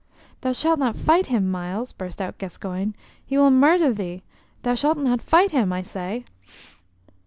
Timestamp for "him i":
5.51-5.83